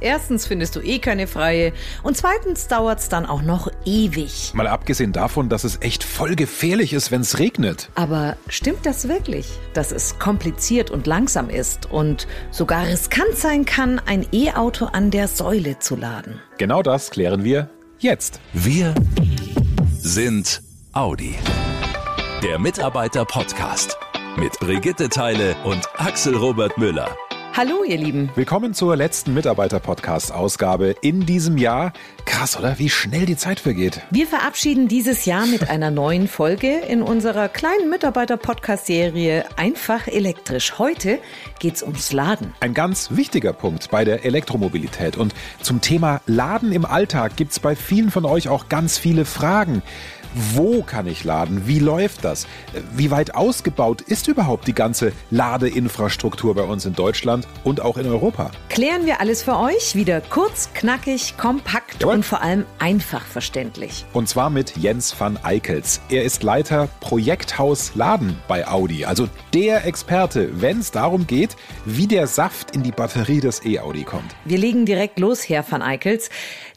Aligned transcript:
Erstens 0.00 0.46
findest 0.46 0.76
du 0.76 0.80
eh 0.80 0.98
keine 0.98 1.26
freie 1.26 1.72
und 2.02 2.16
zweitens 2.16 2.68
dauert's 2.68 3.08
dann 3.08 3.26
auch 3.26 3.42
noch 3.42 3.70
ewig. 3.84 4.52
Mal 4.54 4.66
abgesehen 4.66 5.12
davon, 5.12 5.48
dass 5.48 5.64
es 5.64 5.78
echt 5.80 6.04
voll 6.04 6.34
gefährlich 6.36 6.92
ist, 6.92 7.10
wenn's 7.10 7.38
regnet. 7.38 7.90
Aber 7.94 8.36
stimmt 8.48 8.86
das 8.86 9.08
wirklich, 9.08 9.46
dass 9.74 9.92
es 9.92 10.18
kompliziert 10.18 10.90
und 10.90 11.06
langsam 11.06 11.50
ist 11.50 11.90
und 11.90 12.26
sogar 12.50 12.86
riskant 12.86 13.36
sein 13.36 13.64
kann, 13.64 14.00
ein 14.04 14.26
E-Auto 14.32 14.86
an 14.86 15.10
der 15.10 15.28
Säule 15.28 15.78
zu 15.78 15.96
laden? 15.96 16.40
Genau 16.58 16.82
das 16.82 17.10
klären 17.10 17.44
wir 17.44 17.68
jetzt. 17.98 18.40
Wir 18.52 18.94
sind 19.98 20.62
Audi. 20.92 21.36
Der 22.42 22.58
Mitarbeiter-Podcast 22.58 23.98
mit 24.36 24.58
Brigitte 24.60 25.08
Teile 25.08 25.54
und 25.64 25.86
Axel 25.98 26.34
Robert 26.34 26.78
Müller. 26.78 27.14
Hallo, 27.52 27.82
ihr 27.82 27.98
Lieben. 27.98 28.30
Willkommen 28.36 28.74
zur 28.74 28.94
letzten 28.94 29.34
Mitarbeiter-Podcast-Ausgabe 29.34 30.94
in 31.02 31.26
diesem 31.26 31.58
Jahr. 31.58 31.92
Krass, 32.24 32.56
oder? 32.56 32.78
Wie 32.78 32.88
schnell 32.88 33.26
die 33.26 33.36
Zeit 33.36 33.58
vergeht. 33.58 34.02
Wir 34.12 34.28
verabschieden 34.28 34.86
dieses 34.86 35.24
Jahr 35.24 35.46
mit 35.46 35.68
einer 35.68 35.90
neuen 35.90 36.28
Folge 36.28 36.78
in 36.78 37.02
unserer 37.02 37.48
kleinen 37.48 37.90
Mitarbeiter-Podcast-Serie 37.90 39.46
Einfach 39.56 40.06
elektrisch. 40.06 40.78
Heute 40.78 41.18
geht's 41.58 41.82
ums 41.82 42.12
Laden. 42.12 42.54
Ein 42.60 42.72
ganz 42.72 43.10
wichtiger 43.10 43.52
Punkt 43.52 43.90
bei 43.90 44.04
der 44.04 44.24
Elektromobilität. 44.24 45.16
Und 45.16 45.34
zum 45.60 45.80
Thema 45.80 46.20
Laden 46.26 46.70
im 46.70 46.84
Alltag 46.84 47.34
gibt's 47.34 47.58
bei 47.58 47.74
vielen 47.74 48.12
von 48.12 48.24
euch 48.26 48.48
auch 48.48 48.68
ganz 48.68 48.96
viele 48.96 49.24
Fragen. 49.24 49.82
Wo 50.34 50.82
kann 50.82 51.06
ich 51.06 51.24
laden? 51.24 51.66
Wie 51.66 51.78
läuft 51.78 52.24
das? 52.24 52.46
Wie 52.94 53.10
weit 53.10 53.34
ausgebaut 53.34 54.00
ist 54.02 54.28
überhaupt 54.28 54.68
die 54.68 54.74
ganze 54.74 55.12
Ladeinfrastruktur 55.30 56.54
bei 56.54 56.62
uns 56.62 56.86
in 56.86 56.94
Deutschland 56.94 57.48
und 57.64 57.80
auch 57.80 57.96
in 57.96 58.06
Europa? 58.06 58.50
Klären 58.68 59.06
wir 59.06 59.20
alles 59.20 59.42
für 59.42 59.56
euch 59.56 59.94
wieder 59.94 60.20
kurz, 60.20 60.70
knackig, 60.72 61.36
kompakt 61.36 62.00
Jawohl. 62.00 62.14
und 62.14 62.24
vor 62.24 62.42
allem 62.42 62.64
einfach 62.78 63.22
verständlich. 63.24 64.04
Und 64.12 64.28
zwar 64.28 64.50
mit 64.50 64.76
Jens 64.76 65.18
van 65.18 65.38
Eickels. 65.42 66.00
Er 66.08 66.24
ist 66.24 66.42
Leiter 66.42 66.88
Projekthaus 67.00 67.92
Laden 67.94 68.38
bei 68.46 68.66
Audi. 68.66 69.04
Also 69.04 69.28
der 69.52 69.84
Experte, 69.84 70.60
wenn 70.60 70.78
es 70.78 70.90
darum 70.92 71.26
geht, 71.26 71.56
wie 71.84 72.06
der 72.06 72.26
Saft 72.26 72.74
in 72.74 72.82
die 72.82 72.92
Batterie 72.92 73.40
des 73.40 73.64
E-Audi 73.64 74.04
kommt. 74.04 74.36
Wir 74.44 74.58
legen 74.58 74.86
direkt 74.86 75.18
los, 75.18 75.48
Herr 75.48 75.64
van 75.68 75.82
Eickels. 75.82 76.30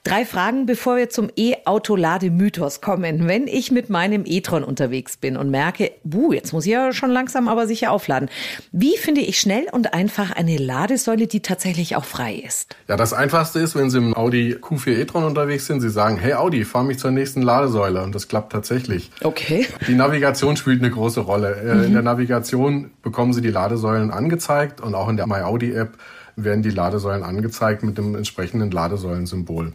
Drei 0.05 0.25
Fragen, 0.25 0.65
bevor 0.65 0.97
wir 0.97 1.09
zum 1.09 1.29
E-Auto-Lademythos 1.33 2.81
kommen. 2.81 3.25
Wenn 3.25 3.47
ich 3.47 3.71
mit 3.71 3.89
meinem 3.89 4.23
e-tron 4.25 4.65
unterwegs 4.65 5.15
bin 5.15 5.37
und 5.37 5.49
merke, 5.49 5.91
buh, 6.03 6.33
jetzt 6.33 6.51
muss 6.51 6.65
ich 6.65 6.73
ja 6.73 6.91
schon 6.91 7.09
langsam 7.09 7.47
aber 7.47 7.67
sicher 7.67 7.89
aufladen. 7.93 8.27
Wie 8.73 8.97
finde 8.97 9.21
ich 9.21 9.39
schnell 9.39 9.65
und 9.71 9.93
einfach 9.93 10.31
eine 10.31 10.57
Ladesäule, 10.57 11.27
die 11.27 11.39
tatsächlich 11.39 11.95
auch 11.95 12.03
frei 12.03 12.35
ist? 12.35 12.75
Ja, 12.89 12.97
das 12.97 13.13
Einfachste 13.13 13.59
ist, 13.59 13.77
wenn 13.77 13.89
Sie 13.89 13.97
im 13.99 14.13
Audi 14.13 14.55
Q4 14.55 14.89
e-tron 14.89 15.23
unterwegs 15.23 15.67
sind, 15.67 15.79
Sie 15.79 15.89
sagen, 15.89 16.17
hey 16.17 16.33
Audi, 16.33 16.65
fahr 16.65 16.83
mich 16.83 16.99
zur 16.99 17.11
nächsten 17.11 17.41
Ladesäule. 17.41 18.03
Und 18.03 18.13
das 18.13 18.27
klappt 18.27 18.51
tatsächlich. 18.51 19.09
Okay. 19.23 19.67
Die 19.87 19.95
Navigation 19.95 20.57
spielt 20.57 20.81
eine 20.81 20.91
große 20.91 21.21
Rolle. 21.21 21.55
Äh, 21.55 21.85
In 21.85 21.93
der 21.93 22.01
Navigation 22.03 22.91
bekommen 23.03 23.31
Sie 23.31 23.39
die 23.41 23.51
Ladesäulen 23.51 24.11
angezeigt 24.11 24.81
und 24.81 24.95
auch 24.95 25.07
in 25.07 25.15
der 25.15 25.27
MyAudi-App 25.27 25.97
werden 26.35 26.63
die 26.63 26.69
Ladesäulen 26.69 27.23
angezeigt 27.23 27.83
mit 27.83 27.97
dem 27.97 28.15
entsprechenden 28.15 28.71
Ladesäulensymbol. 28.71 29.73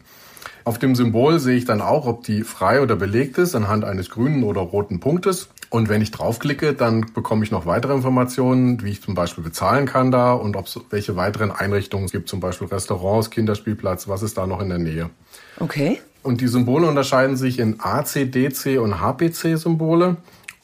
Auf 0.65 0.79
dem 0.79 0.95
Symbol 0.95 1.39
sehe 1.39 1.57
ich 1.57 1.65
dann 1.65 1.81
auch, 1.81 2.07
ob 2.07 2.25
die 2.25 2.43
frei 2.43 2.83
oder 2.83 2.95
belegt 2.95 3.39
ist, 3.39 3.55
anhand 3.55 3.85
eines 3.85 4.11
grünen 4.11 4.45
oder 4.45 4.61
roten 4.61 5.01
Punktes. 5.01 5.49
Und 5.71 5.89
wenn 5.89 6.03
ich 6.03 6.11
draufklicke, 6.11 6.75
dann 6.75 7.07
bekomme 7.15 7.43
ich 7.43 7.51
noch 7.51 7.65
weitere 7.65 7.95
Informationen, 7.95 8.83
wie 8.83 8.91
ich 8.91 9.03
zum 9.03 9.15
Beispiel 9.15 9.45
bezahlen 9.45 9.87
kann 9.87 10.11
da 10.11 10.33
und 10.33 10.57
ob 10.57 10.67
es 10.67 10.79
welche 10.91 11.17
weiteren 11.17 11.51
Einrichtungen 11.51 12.07
es 12.07 12.13
gibt, 12.13 12.29
zum 12.29 12.41
Beispiel 12.41 12.69
Restaurants, 12.69 13.31
Kinderspielplatz, 13.31 14.09
was 14.09 14.23
ist 14.23 14.37
da 14.37 14.47
noch 14.47 14.61
in 14.61 14.69
der 14.69 14.79
Nähe. 14.79 15.11
Okay. 15.59 16.01
Und 16.23 16.41
die 16.41 16.49
Symbole 16.49 16.87
unterscheiden 16.87 17.37
sich 17.37 17.59
in 17.59 17.81
AC, 17.81 18.31
DC 18.31 18.79
und 18.79 19.01
HPC-Symbole. 19.01 20.17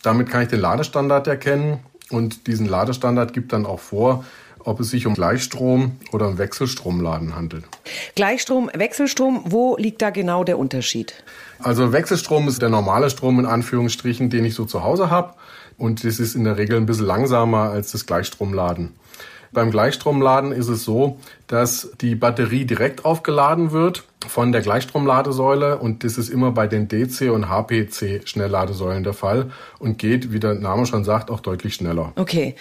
Damit 0.03 0.29
kann 0.29 0.43
ich 0.43 0.49
den 0.49 0.61
Ladestandard 0.61 1.27
erkennen 1.29 1.79
und 2.11 2.47
diesen 2.47 2.67
Ladestandard 2.67 3.33
gibt 3.33 3.53
dann 3.53 3.65
auch 3.65 3.81
vor, 3.81 4.25
ob 4.65 4.81
es 4.81 4.91
sich 4.91 5.07
um 5.07 5.15
Gleichstrom 5.15 5.93
oder 6.13 6.29
um 6.29 6.39
Wechselstromladen 6.39 7.37
handelt. 7.37 7.65
Gleichstrom, 8.15 8.71
Wechselstrom, 8.75 9.43
wo 9.47 9.77
liegt 9.77 10.03
da 10.03 10.11
genau 10.11 10.45
der 10.45 10.59
Unterschied? 10.59 11.23
Also 11.59 11.93
Wechselstrom 11.93 12.49
ist 12.49 12.61
der 12.63 12.71
normale 12.71 13.11
Strom 13.11 13.39
in 13.39 13.47
Anführungsstrichen, 13.47 14.31
den 14.31 14.45
ich 14.45 14.55
so 14.55 14.65
zu 14.65 14.83
Hause 14.83 15.11
habe. 15.11 15.35
Und 15.77 16.05
das 16.05 16.19
ist 16.19 16.35
in 16.35 16.45
der 16.45 16.57
Regel 16.57 16.77
ein 16.77 16.87
bisschen 16.87 17.07
langsamer 17.07 17.71
als 17.71 17.93
das 17.93 18.07
Gleichstromladen. 18.07 18.93
Beim 19.53 19.71
Gleichstromladen 19.71 20.53
ist 20.53 20.69
es 20.69 20.85
so, 20.85 21.19
dass 21.47 21.93
die 22.01 22.17
Batterie 22.17 22.65
direkt 22.65 23.05
aufgeladen 23.05 23.71
wird 23.71 24.05
von 24.29 24.53
der 24.53 24.61
Gleichstromladesäule 24.61 25.79
und 25.79 26.05
das 26.05 26.19
ist 26.19 26.29
immer 26.29 26.53
bei 26.53 26.67
den 26.67 26.89
DC 26.89 27.31
und 27.31 27.49
HPC 27.49 28.27
Schnellladesäulen 28.27 29.05
der 29.05 29.13
Fall 29.13 29.51
und 29.79 29.99
geht, 29.99 30.33
wie 30.33 30.41
der 30.41 30.55
Name 30.55 30.87
schon 30.87 31.05
sagt, 31.05 31.31
auch 31.31 31.41
deutlich 31.41 31.75
schneller. 31.75 32.13
Okay. 32.17 32.55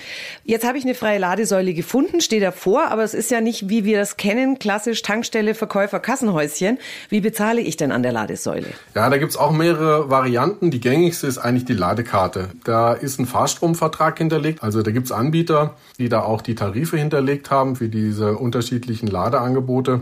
Jetzt 0.43 0.67
habe 0.67 0.77
ich 0.77 0.83
eine 0.83 0.95
freie 0.95 1.19
Ladesäule 1.19 1.73
gefunden, 1.73 2.21
stehe 2.21 2.41
davor, 2.41 2.87
aber 2.89 3.03
es 3.03 3.13
ist 3.13 3.31
ja 3.31 3.41
nicht, 3.41 3.69
wie 3.69 3.85
wir 3.85 3.97
das 3.97 4.17
kennen, 4.17 4.59
klassisch 4.59 5.01
Tankstelle, 5.01 5.55
Verkäufer, 5.55 5.99
Kassenhäuschen. 5.99 6.77
Wie 7.09 7.21
bezahle 7.21 7.61
ich 7.61 7.77
denn 7.77 7.91
an 7.91 8.03
der 8.03 8.11
Ladesäule? 8.11 8.67
Ja, 8.95 9.09
da 9.09 9.17
gibt's 9.17 9.37
auch 9.37 9.51
mehrere 9.51 10.09
Varianten. 10.09 10.71
Die 10.71 10.79
gängigste 10.79 11.27
ist 11.27 11.37
eigentlich 11.37 11.65
die 11.65 11.73
Ladekarte. 11.73 12.49
Da 12.63 12.93
ist 12.93 13.19
ein 13.19 13.25
Fahrstromvertrag 13.25 14.17
hinterlegt. 14.17 14.63
Also 14.63 14.81
da 14.81 14.91
gibt's 14.91 15.11
Anbieter, 15.11 15.75
die 15.97 16.09
da 16.09 16.21
auch 16.21 16.41
die 16.41 16.55
Tarife 16.55 16.97
hinterlegt 16.97 17.51
haben 17.51 17.75
für 17.75 17.89
diese 17.89 18.37
unterschiedlichen 18.37 19.07
Ladeangebote. 19.07 20.01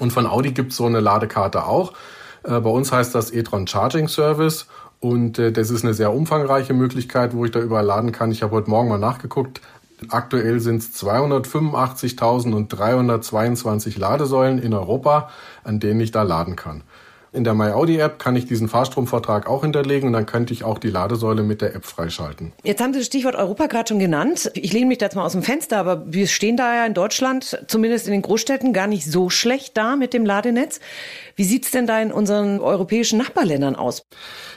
Und 0.00 0.12
von 0.12 0.26
Audi 0.26 0.50
gibt's 0.50 0.76
so 0.76 0.86
eine 0.86 0.98
Ladekarte 0.98 1.66
auch. 1.66 1.92
Äh, 2.42 2.58
bei 2.60 2.70
uns 2.70 2.90
heißt 2.90 3.14
das 3.14 3.32
e-tron 3.32 3.68
Charging 3.68 4.08
Service. 4.08 4.66
Und 4.98 5.38
äh, 5.38 5.52
das 5.52 5.70
ist 5.70 5.84
eine 5.84 5.94
sehr 5.94 6.12
umfangreiche 6.12 6.74
Möglichkeit, 6.74 7.32
wo 7.34 7.44
ich 7.44 7.52
da 7.52 7.60
überall 7.60 7.84
laden 7.84 8.10
kann. 8.12 8.32
Ich 8.32 8.42
habe 8.42 8.56
heute 8.56 8.70
Morgen 8.70 8.88
mal 8.88 8.98
nachgeguckt. 8.98 9.60
Aktuell 10.08 10.60
sind 10.60 10.78
es 10.78 10.94
285.322 11.02 13.98
Ladesäulen 13.98 14.58
in 14.58 14.72
Europa, 14.72 15.28
an 15.62 15.78
denen 15.78 16.00
ich 16.00 16.10
da 16.10 16.22
laden 16.22 16.56
kann. 16.56 16.84
In 17.32 17.44
der 17.44 17.54
MyAudi-App 17.54 18.18
kann 18.18 18.34
ich 18.34 18.46
diesen 18.46 18.68
Fahrstromvertrag 18.68 19.46
auch 19.46 19.62
hinterlegen 19.62 20.08
und 20.08 20.14
dann 20.14 20.26
könnte 20.26 20.52
ich 20.52 20.64
auch 20.64 20.78
die 20.78 20.90
Ladesäule 20.90 21.44
mit 21.44 21.60
der 21.60 21.76
App 21.76 21.84
freischalten. 21.84 22.52
Jetzt 22.64 22.82
haben 22.82 22.92
Sie 22.92 22.98
das 22.98 23.06
Stichwort 23.06 23.36
Europa 23.36 23.68
gerade 23.68 23.88
schon 23.88 24.00
genannt. 24.00 24.50
Ich 24.54 24.72
lehne 24.72 24.86
mich 24.86 24.98
da 24.98 25.06
jetzt 25.06 25.14
mal 25.14 25.24
aus 25.24 25.32
dem 25.32 25.44
Fenster, 25.44 25.78
aber 25.78 26.12
wir 26.12 26.26
stehen 26.26 26.56
da 26.56 26.74
ja 26.74 26.86
in 26.86 26.94
Deutschland, 26.94 27.62
zumindest 27.68 28.06
in 28.06 28.12
den 28.12 28.22
Großstädten, 28.22 28.72
gar 28.72 28.88
nicht 28.88 29.06
so 29.06 29.30
schlecht 29.30 29.76
da 29.76 29.94
mit 29.94 30.12
dem 30.12 30.26
Ladenetz. 30.26 30.80
Wie 31.36 31.44
sieht's 31.44 31.70
denn 31.70 31.86
da 31.86 32.00
in 32.00 32.10
unseren 32.10 32.58
europäischen 32.58 33.18
Nachbarländern 33.18 33.76
aus? 33.76 34.02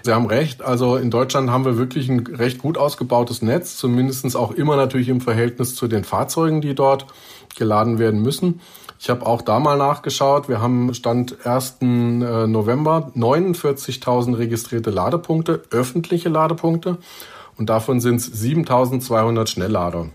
Sie 0.02 0.12
haben 0.12 0.26
recht. 0.26 0.64
Also 0.64 0.96
in 0.96 1.12
Deutschland 1.12 1.52
haben 1.52 1.66
wir 1.66 1.78
wirklich 1.78 2.10
ein 2.10 2.26
recht 2.26 2.58
gut 2.58 2.80
ausgebautes 2.80 3.44
Netz, 3.44 3.78
zumindestens 3.78 4.36
auch 4.36 4.52
immer 4.52 4.78
natürlich 4.78 5.10
im 5.10 5.22
Verhältnis 5.22 5.76
zu 5.76 5.88
den 5.88 6.04
Fahrzeugen, 6.04 6.60
die 6.62 6.74
dort 6.74 7.06
geladen 7.56 8.00
werden 8.00 8.24
müssen. 8.24 8.62
Ich 9.04 9.10
habe 9.10 9.26
auch 9.26 9.42
da 9.42 9.60
mal 9.60 9.78
nachgeschaut. 9.78 10.48
Wir 10.48 10.62
haben 10.62 10.94
Stand 10.94 11.46
1. 11.46 11.80
äh, 11.82 12.48
November 12.48 13.12
49.000 13.18 14.38
registrierte 14.38 14.92
Ladepunkte, 14.92 15.62
öffentliche 15.72 16.30
Ladepunkte. 16.30 17.00
Und 17.58 17.70
davon 17.70 18.00
sind 18.00 18.22
es 18.22 18.32
7.200 18.32 19.48
Schnelllader. 19.48 20.08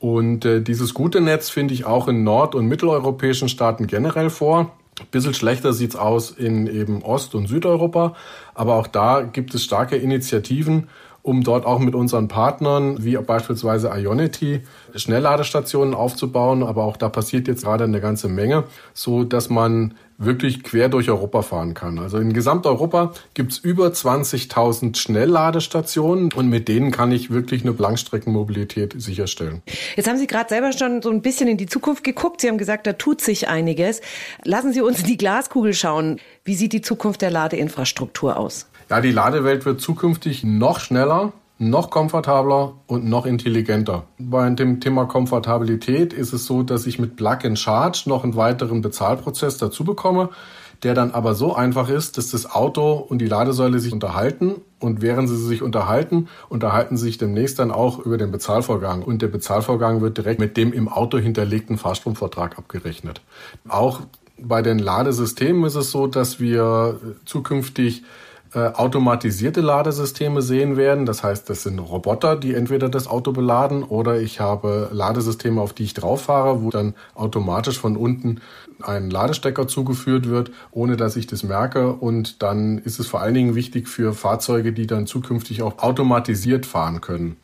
Und 0.00 0.44
äh, 0.44 0.60
dieses 0.60 0.92
gute 0.92 1.22
Netz 1.22 1.48
finde 1.48 1.72
ich 1.72 1.86
auch 1.86 2.08
in 2.08 2.24
nord- 2.24 2.54
und 2.54 2.66
mitteleuropäischen 2.66 3.48
Staaten 3.48 3.86
generell 3.86 4.28
vor. 4.28 4.72
Ein 5.00 5.06
bisschen 5.10 5.32
schlechter 5.32 5.72
sieht's 5.72 5.96
aus 5.96 6.30
in 6.30 6.66
eben 6.66 7.02
Ost- 7.02 7.34
und 7.34 7.46
Südeuropa. 7.46 8.14
Aber 8.54 8.74
auch 8.74 8.86
da 8.86 9.22
gibt 9.22 9.54
es 9.54 9.64
starke 9.64 9.96
Initiativen, 9.96 10.88
um 11.26 11.42
dort 11.42 11.66
auch 11.66 11.80
mit 11.80 11.96
unseren 11.96 12.28
Partnern, 12.28 13.04
wie 13.04 13.16
beispielsweise 13.16 13.90
Ionity, 13.92 14.60
Schnellladestationen 14.94 15.92
aufzubauen. 15.92 16.62
Aber 16.62 16.84
auch 16.84 16.96
da 16.96 17.08
passiert 17.08 17.48
jetzt 17.48 17.64
gerade 17.64 17.82
eine 17.82 18.00
ganze 18.00 18.28
Menge, 18.28 18.62
so 18.94 19.24
dass 19.24 19.50
man 19.50 19.94
wirklich 20.18 20.62
quer 20.62 20.88
durch 20.88 21.10
Europa 21.10 21.42
fahren 21.42 21.74
kann. 21.74 21.98
Also 21.98 22.18
in 22.18 22.32
Gesamteuropa 22.32 23.12
gibt's 23.34 23.58
über 23.58 23.88
20.000 23.88 24.96
Schnellladestationen 24.96 26.32
und 26.32 26.48
mit 26.48 26.68
denen 26.68 26.92
kann 26.92 27.10
ich 27.10 27.30
wirklich 27.30 27.62
eine 27.62 27.72
Langstreckenmobilität 27.72 28.94
sicherstellen. 28.96 29.62
Jetzt 29.96 30.08
haben 30.08 30.18
Sie 30.18 30.28
gerade 30.28 30.48
selber 30.48 30.72
schon 30.72 31.02
so 31.02 31.10
ein 31.10 31.22
bisschen 31.22 31.48
in 31.48 31.56
die 31.56 31.66
Zukunft 31.66 32.04
geguckt. 32.04 32.40
Sie 32.40 32.48
haben 32.48 32.56
gesagt, 32.56 32.86
da 32.86 32.92
tut 32.92 33.20
sich 33.20 33.48
einiges. 33.48 34.00
Lassen 34.44 34.72
Sie 34.72 34.80
uns 34.80 35.00
in 35.00 35.06
die 35.06 35.18
Glaskugel 35.18 35.74
schauen. 35.74 36.20
Wie 36.44 36.54
sieht 36.54 36.72
die 36.72 36.82
Zukunft 36.82 37.20
der 37.20 37.32
Ladeinfrastruktur 37.32 38.38
aus? 38.38 38.68
Ja, 38.88 39.00
die 39.00 39.10
Ladewelt 39.10 39.64
wird 39.64 39.80
zukünftig 39.80 40.44
noch 40.44 40.78
schneller, 40.78 41.32
noch 41.58 41.90
komfortabler 41.90 42.74
und 42.86 43.04
noch 43.04 43.26
intelligenter. 43.26 44.04
Bei 44.18 44.48
dem 44.50 44.80
Thema 44.80 45.06
Komfortabilität 45.06 46.12
ist 46.12 46.32
es 46.32 46.46
so, 46.46 46.62
dass 46.62 46.86
ich 46.86 46.98
mit 46.98 47.16
Plug 47.16 47.38
and 47.44 47.58
Charge 47.58 48.04
noch 48.06 48.22
einen 48.22 48.36
weiteren 48.36 48.82
Bezahlprozess 48.82 49.56
dazu 49.56 49.82
bekomme, 49.82 50.28
der 50.84 50.94
dann 50.94 51.10
aber 51.10 51.34
so 51.34 51.54
einfach 51.54 51.88
ist, 51.88 52.16
dass 52.16 52.30
das 52.30 52.48
Auto 52.48 52.92
und 52.92 53.18
die 53.18 53.26
Ladesäule 53.26 53.80
sich 53.80 53.92
unterhalten 53.92 54.56
und 54.78 55.00
während 55.00 55.28
sie 55.28 55.36
sich 55.36 55.62
unterhalten, 55.62 56.28
unterhalten 56.48 56.96
sie 56.96 57.04
sich 57.04 57.18
demnächst 57.18 57.58
dann 57.58 57.72
auch 57.72 57.98
über 57.98 58.18
den 58.18 58.30
Bezahlvorgang 58.30 59.02
und 59.02 59.20
der 59.20 59.28
Bezahlvorgang 59.28 60.00
wird 60.00 60.18
direkt 60.18 60.38
mit 60.38 60.56
dem 60.56 60.72
im 60.72 60.88
Auto 60.88 61.18
hinterlegten 61.18 61.78
Fahrstromvertrag 61.78 62.58
abgerechnet. 62.58 63.22
Auch 63.66 64.02
Bei 64.38 64.60
den 64.60 64.78
Ladesystemen 64.78 65.64
ist 65.64 65.76
es 65.76 65.90
so, 65.90 66.06
dass 66.06 66.38
wir 66.38 67.00
zukünftig 67.24 68.04
äh, 68.54 68.68
automatisierte 68.72 69.60
Ladesysteme 69.60 70.42
sehen 70.42 70.76
werden. 70.76 71.06
Das 71.06 71.22
heißt, 71.22 71.50
das 71.50 71.64
sind 71.64 71.78
Roboter, 71.78 72.36
die 72.36 72.54
entweder 72.54 72.88
das 72.88 73.08
Auto 73.08 73.32
beladen 73.32 73.82
oder 73.82 74.20
ich 74.20 74.40
habe 74.40 74.88
Ladesysteme, 74.92 75.60
auf 75.60 75.72
die 75.72 75.84
ich 75.84 75.94
drauf 75.94 76.22
fahre, 76.22 76.62
wo 76.62 76.70
dann 76.70 76.94
automatisch 77.14 77.78
von 77.78 77.96
unten 77.96 78.40
ein 78.82 79.10
Ladestecker 79.10 79.66
zugeführt 79.68 80.28
wird, 80.28 80.50
ohne 80.70 80.96
dass 80.96 81.16
ich 81.16 81.26
das 81.26 81.42
merke. 81.42 81.92
Und 81.92 82.42
dann 82.42 82.78
ist 82.78 82.98
es 82.98 83.06
vor 83.06 83.20
allen 83.20 83.34
Dingen 83.34 83.54
wichtig 83.54 83.88
für 83.88 84.12
Fahrzeuge, 84.12 84.72
die 84.72 84.86
dann 84.86 85.06
zukünftig 85.06 85.62
auch 85.62 85.78
automatisiert 85.78 86.66
fahren 86.66 87.00
können. 87.00 87.36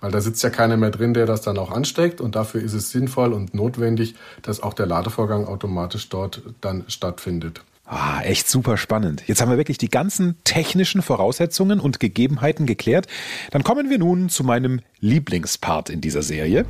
Weil 0.00 0.12
da 0.12 0.20
sitzt 0.20 0.42
ja 0.42 0.50
keiner 0.50 0.76
mehr 0.76 0.90
drin, 0.90 1.14
der 1.14 1.26
das 1.26 1.42
dann 1.42 1.58
auch 1.58 1.70
ansteckt. 1.70 2.20
Und 2.20 2.36
dafür 2.36 2.62
ist 2.62 2.74
es 2.74 2.90
sinnvoll 2.90 3.32
und 3.32 3.54
notwendig, 3.54 4.14
dass 4.42 4.62
auch 4.62 4.74
der 4.74 4.86
Ladevorgang 4.86 5.46
automatisch 5.46 6.08
dort 6.08 6.42
dann 6.60 6.84
stattfindet. 6.88 7.62
Ah, 7.90 8.20
echt 8.20 8.50
super 8.50 8.76
spannend. 8.76 9.22
Jetzt 9.26 9.40
haben 9.40 9.48
wir 9.50 9.56
wirklich 9.56 9.78
die 9.78 9.88
ganzen 9.88 10.36
technischen 10.44 11.00
Voraussetzungen 11.00 11.80
und 11.80 12.00
Gegebenheiten 12.00 12.66
geklärt. 12.66 13.06
Dann 13.50 13.64
kommen 13.64 13.88
wir 13.88 13.98
nun 13.98 14.28
zu 14.28 14.44
meinem 14.44 14.82
Lieblingspart 15.00 15.88
in 15.88 16.02
dieser 16.02 16.20
Serie. 16.20 16.66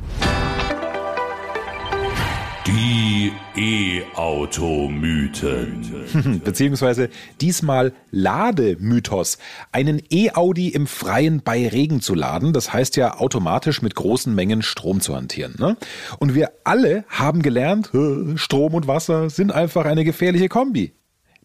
Die 2.65 3.33
E-Auto-Mythen. 3.57 4.61
Beziehungsweise 6.45 7.09
diesmal 7.41 7.91
Lademythos. 8.11 9.39
Einen 9.73 10.01
E-Audi 10.09 10.69
im 10.69 10.87
Freien 10.87 11.41
bei 11.43 11.67
Regen 11.67 11.99
zu 11.99 12.15
laden, 12.15 12.53
das 12.53 12.71
heißt 12.71 12.95
ja 12.95 13.17
automatisch 13.17 13.81
mit 13.81 13.95
großen 13.95 14.33
Mengen 14.33 14.61
Strom 14.61 15.01
zu 15.01 15.17
hantieren. 15.17 15.55
Ne? 15.59 15.75
Und 16.19 16.33
wir 16.33 16.51
alle 16.63 17.03
haben 17.09 17.41
gelernt, 17.41 17.89
Strom 18.35 18.73
und 18.73 18.87
Wasser 18.87 19.29
sind 19.29 19.51
einfach 19.51 19.83
eine 19.83 20.05
gefährliche 20.05 20.47
Kombi. 20.47 20.93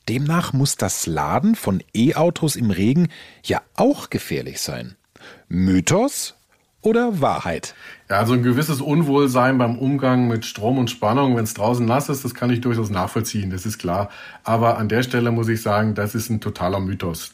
Demnach 0.09 0.53
muss 0.53 0.77
das 0.77 1.07
Laden 1.07 1.55
von 1.55 1.83
E-Autos 1.95 2.57
im 2.57 2.71
Regen 2.71 3.09
ja 3.43 3.63
auch 3.75 4.11
gefährlich 4.11 4.61
sein. 4.61 4.97
Mythos 5.49 6.35
oder 6.83 7.21
Wahrheit? 7.23 7.75
Ja, 8.11 8.19
also 8.19 8.35
ein 8.35 8.43
gewisses 8.43 8.81
Unwohlsein 8.83 9.57
beim 9.57 9.79
Umgang 9.79 10.29
mit 10.29 10.45
Strom 10.45 10.77
und 10.77 10.91
Spannung, 10.91 11.37
wenn 11.37 11.45
es 11.45 11.55
draußen 11.55 11.87
nass 11.87 12.11
ist, 12.11 12.25
das 12.25 12.35
kann 12.35 12.51
ich 12.51 12.61
durchaus 12.61 12.91
nachvollziehen, 12.91 13.51
das 13.51 13.65
ist 13.65 13.79
klar. 13.79 14.11
Aber 14.43 14.77
an 14.77 14.89
der 14.89 15.03
Stelle 15.03 15.31
muss 15.31 15.49
ich 15.49 15.63
sagen, 15.63 15.95
das 15.95 16.15
ist 16.15 16.29
ein 16.29 16.41
totaler 16.41 16.81
Mythos. 16.81 17.33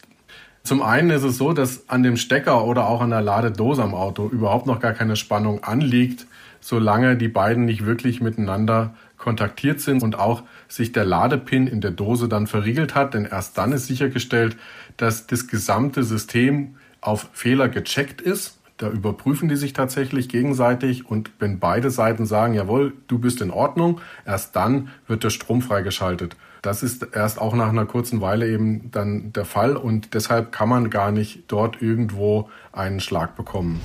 Zum 0.62 0.82
einen 0.82 1.10
ist 1.10 1.22
es 1.22 1.38
so, 1.38 1.52
dass 1.52 1.88
an 1.88 2.02
dem 2.02 2.16
Stecker 2.16 2.64
oder 2.64 2.86
auch 2.86 3.00
an 3.00 3.10
der 3.10 3.22
Ladedose 3.22 3.82
am 3.82 3.94
Auto 3.94 4.28
überhaupt 4.28 4.66
noch 4.66 4.80
gar 4.80 4.92
keine 4.92 5.16
Spannung 5.16 5.64
anliegt, 5.64 6.26
solange 6.60 7.16
die 7.16 7.28
beiden 7.28 7.64
nicht 7.64 7.86
wirklich 7.86 8.20
miteinander 8.20 8.94
kontaktiert 9.16 9.80
sind 9.80 10.02
und 10.02 10.18
auch 10.18 10.42
sich 10.68 10.92
der 10.92 11.04
Ladepin 11.04 11.66
in 11.66 11.80
der 11.80 11.90
Dose 11.90 12.28
dann 12.28 12.46
verriegelt 12.46 12.94
hat, 12.94 13.14
denn 13.14 13.24
erst 13.26 13.56
dann 13.58 13.72
ist 13.72 13.86
sichergestellt, 13.86 14.56
dass 14.96 15.26
das 15.26 15.46
gesamte 15.46 16.02
System 16.02 16.76
auf 17.00 17.28
Fehler 17.32 17.68
gecheckt 17.68 18.20
ist. 18.20 18.58
Da 18.76 18.88
überprüfen 18.88 19.48
die 19.48 19.56
sich 19.56 19.74
tatsächlich 19.74 20.28
gegenseitig 20.28 21.06
und 21.06 21.30
wenn 21.38 21.58
beide 21.58 21.90
Seiten 21.90 22.24
sagen, 22.24 22.54
jawohl, 22.54 22.94
du 23.08 23.18
bist 23.18 23.42
in 23.42 23.50
Ordnung, 23.50 24.00
erst 24.24 24.56
dann 24.56 24.88
wird 25.06 25.22
der 25.22 25.30
Strom 25.30 25.60
freigeschaltet. 25.60 26.36
Das 26.62 26.82
ist 26.82 27.06
erst 27.14 27.40
auch 27.40 27.54
nach 27.54 27.70
einer 27.70 27.86
kurzen 27.86 28.20
Weile 28.20 28.48
eben 28.48 28.90
dann 28.90 29.32
der 29.32 29.44
Fall 29.44 29.76
und 29.76 30.14
deshalb 30.14 30.52
kann 30.52 30.68
man 30.68 30.90
gar 30.90 31.10
nicht 31.10 31.44
dort 31.48 31.80
irgendwo 31.80 32.50
einen 32.72 33.00
Schlag 33.00 33.36
bekommen. 33.36 33.80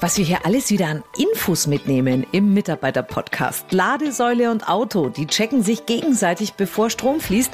Was 0.00 0.18
wir 0.18 0.24
hier 0.26 0.44
alles 0.44 0.70
wieder 0.70 0.88
an 0.88 1.02
Infos 1.18 1.66
mitnehmen 1.66 2.26
im 2.30 2.52
Mitarbeiter-Podcast. 2.52 3.72
Ladesäule 3.72 4.50
und 4.50 4.68
Auto, 4.68 5.08
die 5.08 5.26
checken 5.26 5.62
sich 5.62 5.86
gegenseitig, 5.86 6.52
bevor 6.52 6.90
Strom 6.90 7.18
fließt. 7.18 7.50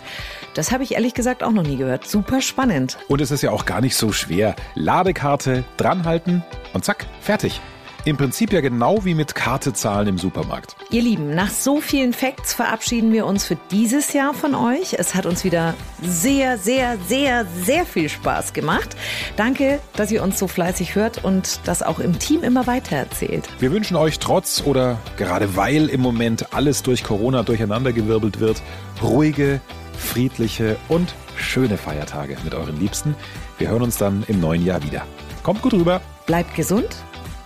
Das 0.55 0.73
habe 0.73 0.83
ich 0.83 0.95
ehrlich 0.95 1.15
gesagt 1.15 1.45
auch 1.45 1.53
noch 1.53 1.63
nie 1.63 1.77
gehört. 1.77 2.07
Super 2.07 2.41
spannend. 2.41 2.99
Und 3.07 3.21
es 3.21 3.31
ist 3.31 3.43
ja 3.43 3.53
auch 3.53 3.65
gar 3.65 3.81
nicht 3.81 3.97
so 3.97 4.11
schwer. 4.11 4.57
Ladekarte, 4.75 5.63
dranhalten 5.77 6.43
und 6.73 6.85
zack, 6.85 7.07
fertig. 7.21 7.61
Im 8.05 8.17
Prinzip 8.17 8.53
ja 8.53 8.61
genau 8.61 9.05
wie 9.05 9.15
mit 9.15 9.37
Karte 9.37 9.73
zahlen 9.73 10.09
im 10.09 10.19
Supermarkt. 10.19 10.75
Ihr 10.91 11.03
Lieben, 11.03 11.37
nach 11.37 11.51
so 11.51 11.81
vielen 11.81 12.13
Facts 12.13 12.53
verabschieden 12.53 13.13
wir 13.13 13.27
uns 13.27 13.45
für 13.45 13.57
dieses 13.71 14.13
Jahr 14.13 14.35
von 14.35 14.57
euch. 14.57 14.95
Es 14.95 15.15
hat 15.15 15.25
uns 15.25 15.45
wieder 15.45 15.75
sehr, 16.03 16.59
sehr, 16.59 16.99
sehr, 17.07 17.47
sehr 17.65 17.87
viel 17.87 18.09
Spaß 18.09 18.55
gemacht. 18.55 18.97
Danke, 19.37 19.79
dass 19.95 20.11
ihr 20.11 20.25
uns 20.25 20.37
so 20.37 20.49
fleißig 20.49 20.97
hört 20.97 21.25
und 21.25 21.61
das 21.65 21.85
auch 21.85 22.01
im 22.01 22.19
Team 22.19 22.43
immer 22.43 22.67
weiter 22.67 22.97
erzählt. 22.97 23.49
Wir 23.61 23.71
wünschen 23.71 23.97
euch 23.97 24.19
trotz 24.19 24.65
oder 24.67 24.99
gerade 25.17 25.55
weil 25.55 25.89
im 25.89 26.01
Moment 26.01 26.53
alles 26.53 26.83
durch 26.83 27.05
Corona 27.05 27.45
durcheinandergewirbelt 27.45 28.41
wird, 28.41 28.63
ruhige, 29.01 29.61
friedliche 29.97 30.77
und 30.89 31.15
schöne 31.37 31.79
Feiertage 31.79 32.37
mit 32.43 32.53
euren 32.53 32.81
Liebsten. 32.81 33.15
Wir 33.59 33.69
hören 33.69 33.83
uns 33.83 33.97
dann 33.97 34.25
im 34.27 34.41
neuen 34.41 34.65
Jahr 34.65 34.83
wieder. 34.83 35.07
Kommt 35.45 35.63
gut 35.63 35.75
rüber. 35.75 36.01
Bleibt 36.27 36.57
gesund 36.57 36.89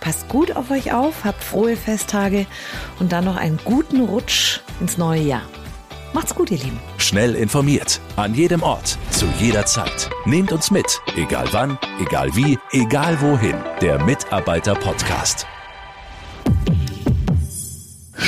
Passt 0.07 0.29
gut 0.29 0.55
auf 0.55 0.71
euch 0.71 0.93
auf, 0.93 1.25
habt 1.25 1.43
frohe 1.43 1.75
Festtage 1.75 2.45
und 3.01 3.11
dann 3.11 3.25
noch 3.25 3.35
einen 3.35 3.59
guten 3.65 4.05
Rutsch 4.05 4.61
ins 4.79 4.97
neue 4.97 5.19
Jahr. 5.19 5.41
Macht's 6.13 6.33
gut, 6.33 6.49
ihr 6.49 6.59
Lieben. 6.59 6.79
Schnell 6.97 7.35
informiert, 7.35 7.99
an 8.15 8.33
jedem 8.33 8.63
Ort, 8.63 8.97
zu 9.11 9.25
jeder 9.37 9.65
Zeit. 9.65 10.09
Nehmt 10.23 10.53
uns 10.53 10.71
mit, 10.71 11.01
egal 11.17 11.49
wann, 11.51 11.77
egal 11.99 12.33
wie, 12.37 12.57
egal 12.71 13.19
wohin. 13.19 13.57
Der 13.81 14.01
Mitarbeiter-Podcast. 14.01 15.45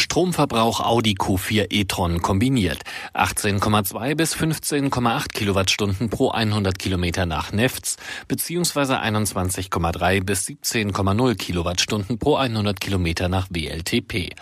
Stromverbrauch 0.10 0.80
Audi 0.80 1.14
Q4 1.14 1.68
e-tron 1.70 2.24
kombiniert. 2.24 2.82
18,2 3.14 4.16
bis 4.16 4.36
15,8 4.36 5.28
Kilowattstunden 5.28 6.10
pro 6.10 6.32
100 6.32 6.80
Kilometer 6.80 7.28
nach 7.28 7.52
Nefts 7.52 7.98
beziehungsweise 8.28 9.00
21,3 9.00 10.24
bis 10.24 10.48
17,0 10.48 11.36
Kilowattstunden 11.36 12.18
pro 12.18 12.38
100 12.38 12.80
Kilometer 12.80 13.30
nach 13.30 13.50
WLTP. 13.52 14.34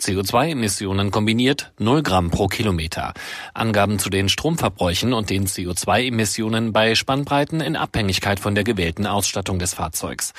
CO2-Emissionen 0.00 1.10
kombiniert 1.10 1.72
0 1.80 2.04
Gramm 2.04 2.30
pro 2.30 2.46
Kilometer. 2.46 3.12
Angaben 3.54 3.98
zu 3.98 4.10
den 4.10 4.28
Stromverbräuchen 4.28 5.12
und 5.12 5.30
den 5.30 5.48
CO2-Emissionen 5.48 6.72
bei 6.72 6.94
Spannbreiten 6.94 7.60
in 7.60 7.74
Abhängigkeit 7.74 8.38
von 8.38 8.54
der 8.54 8.62
gewählten 8.62 9.08
Ausstattung 9.08 9.58
des 9.58 9.74
Fahrzeugs. 9.74 10.32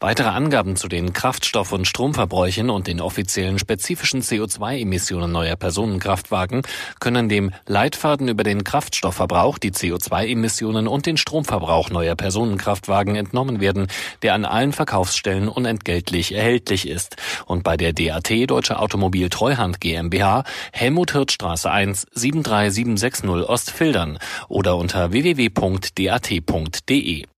Weitere 0.00 0.30
Angaben 0.30 0.74
zu 0.74 0.88
den 0.88 1.12
Kraftstoff- 1.12 1.70
und 1.70 1.86
Stromverbräuchen 1.86 2.68
und 2.68 2.88
den 2.88 3.00
offiziellen 3.00 3.60
spezifischen 3.60 4.23
CO2-Emissionen 4.24 5.30
neuer 5.30 5.56
Personenkraftwagen 5.56 6.62
können 7.00 7.28
dem 7.28 7.52
Leitfaden 7.66 8.28
über 8.28 8.42
den 8.42 8.64
Kraftstoffverbrauch, 8.64 9.58
die 9.58 9.70
CO2-Emissionen 9.70 10.88
und 10.88 11.06
den 11.06 11.16
Stromverbrauch 11.16 11.90
neuer 11.90 12.16
Personenkraftwagen 12.16 13.16
entnommen 13.16 13.60
werden, 13.60 13.86
der 14.22 14.34
an 14.34 14.44
allen 14.44 14.72
Verkaufsstellen 14.72 15.48
unentgeltlich 15.48 16.34
erhältlich 16.34 16.88
ist 16.88 17.16
und 17.46 17.62
bei 17.62 17.76
der 17.76 17.92
DAT 17.92 18.30
Deutsche 18.48 18.78
Automobil 18.78 19.28
Treuhand 19.28 19.80
GmbH 19.80 20.44
Helmut 20.72 21.12
Hirtstraße 21.12 21.70
1 21.70 22.06
73760 22.14 23.48
Ostfildern 23.48 24.18
oder 24.48 24.76
unter 24.76 25.12
www.dat.de. 25.12 27.24